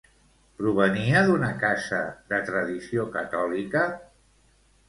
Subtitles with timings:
[0.61, 1.99] Provenia d'una casa
[2.33, 3.85] de tradició catòlica?